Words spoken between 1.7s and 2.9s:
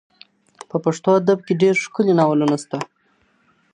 ښکلي ناولونه سته.